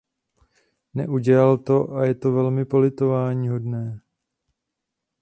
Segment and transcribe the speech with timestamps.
[0.93, 4.01] Neudělal to a to je velmi politováníhodné.